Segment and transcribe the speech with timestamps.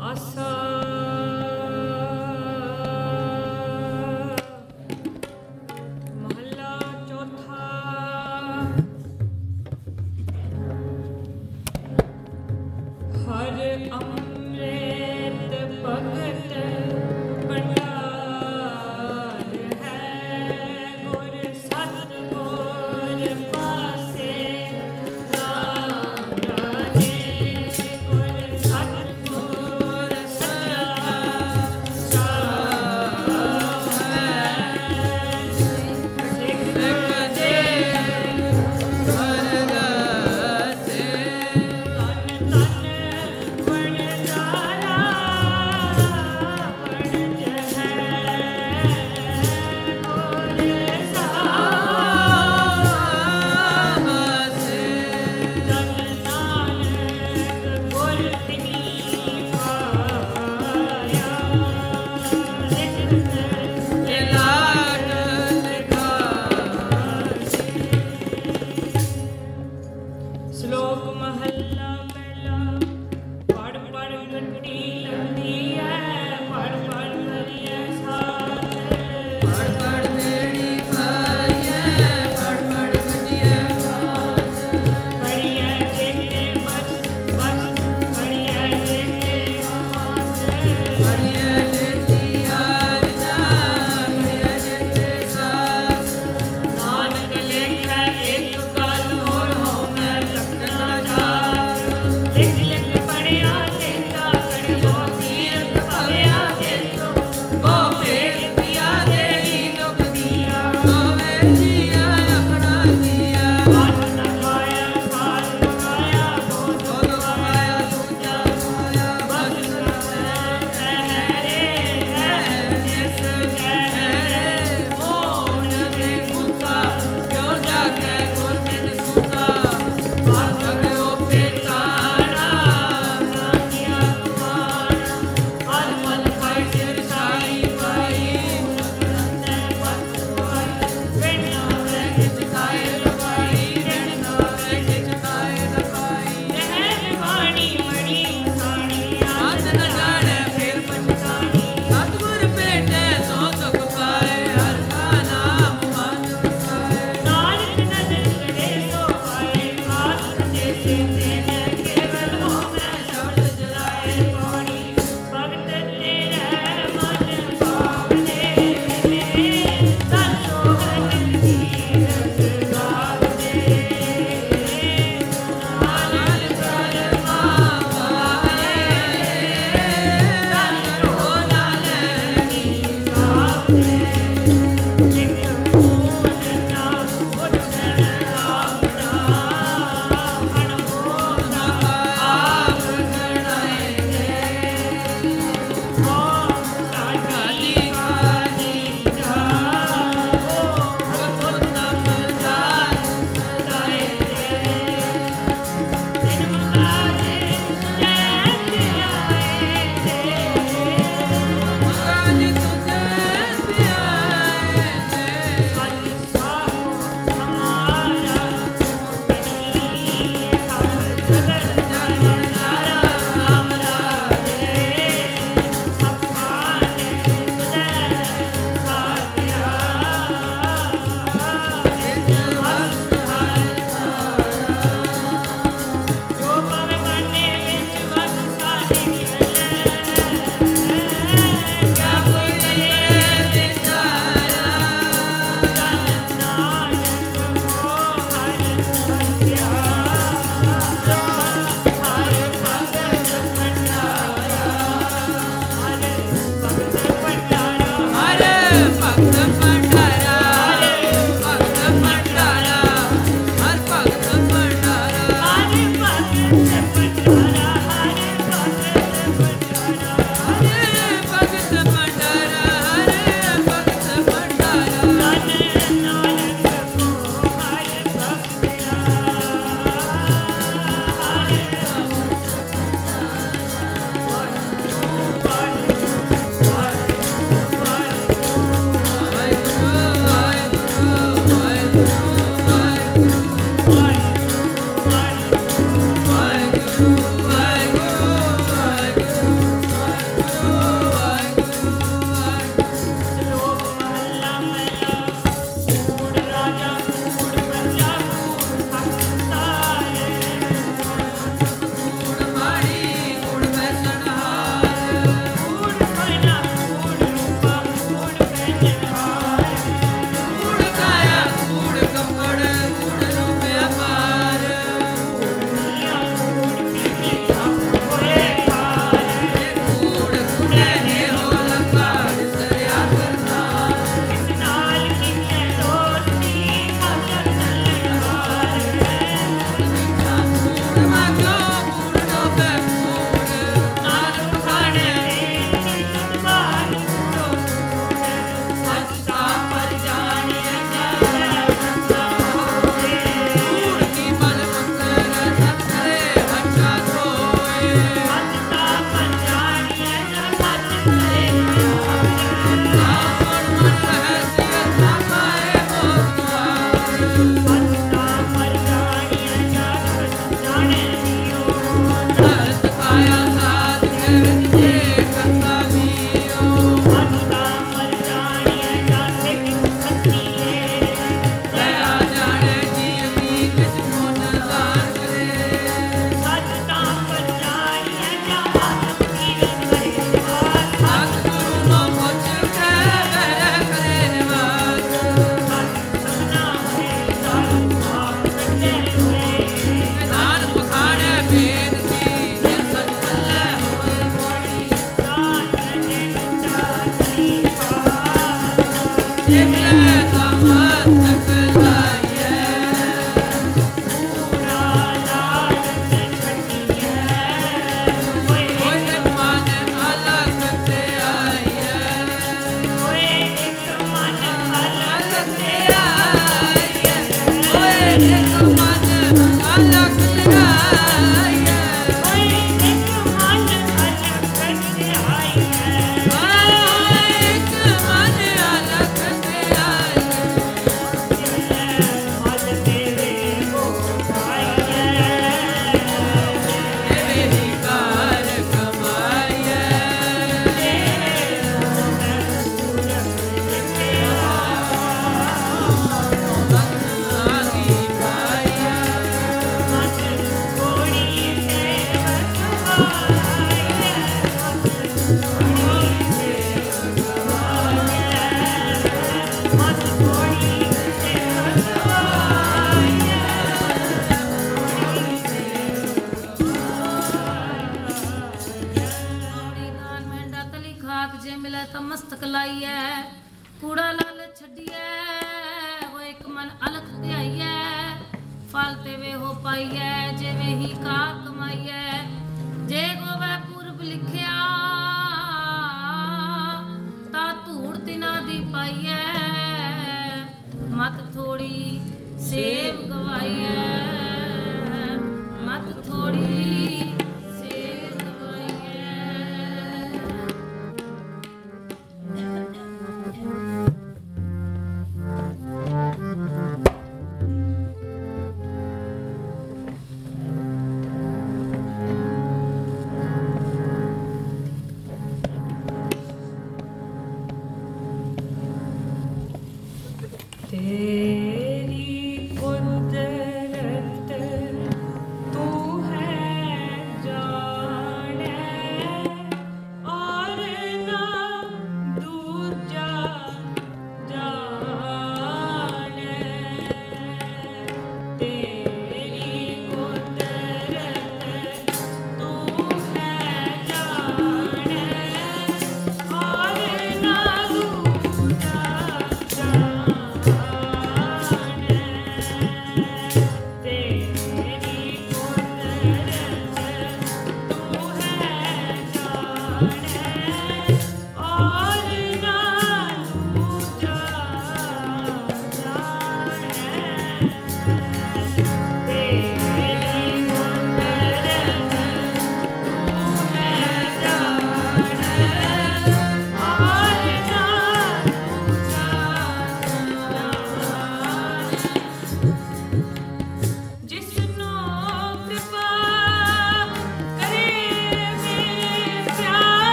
[0.00, 0.99] awesome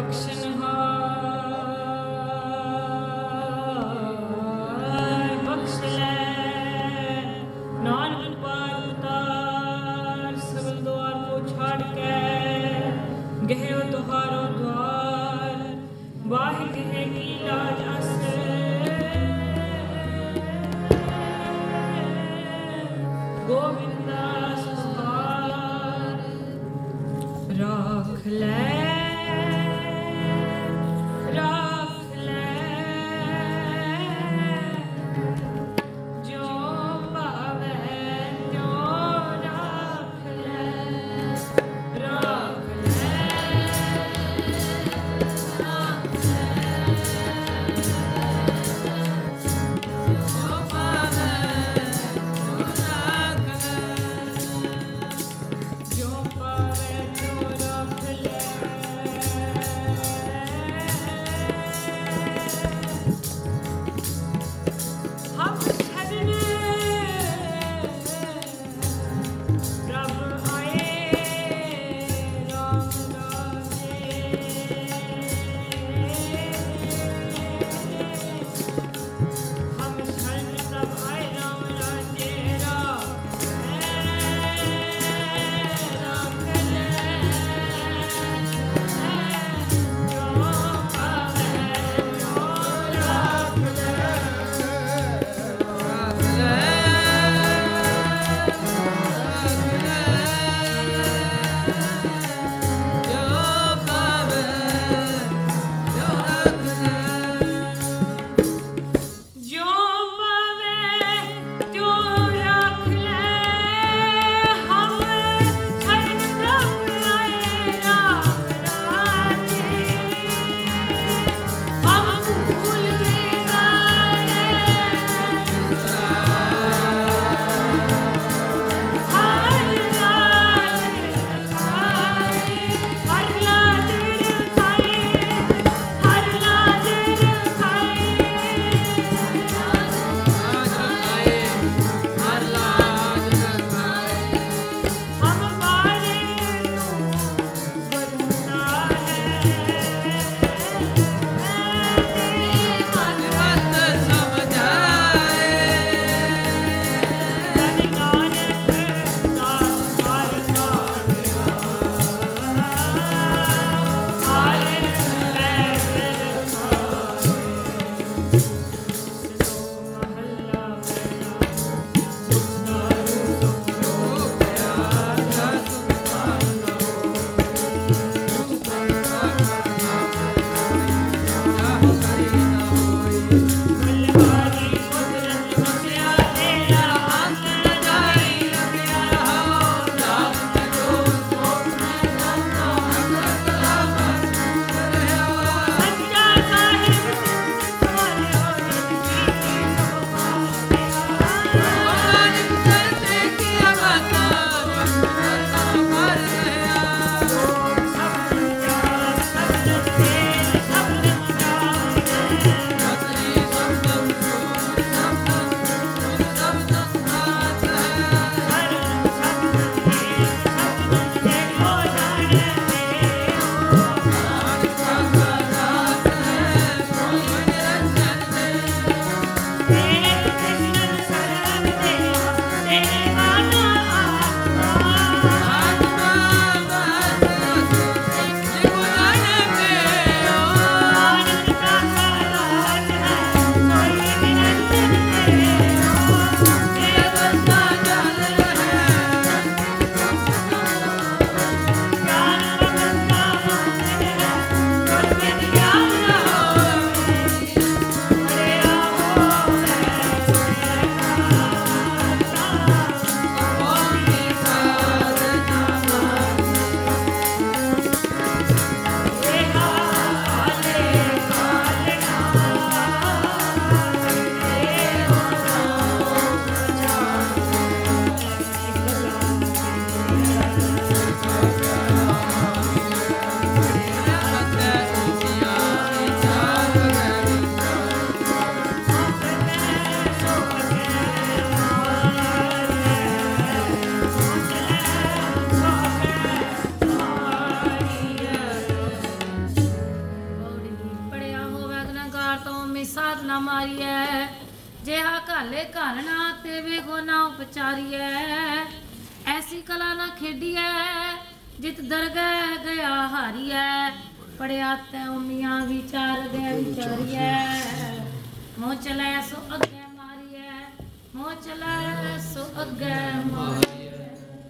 [0.00, 0.39] Brooks